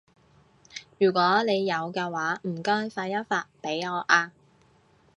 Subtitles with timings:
[0.97, 4.31] 如果你有嘅話，唔該發一發畀我啊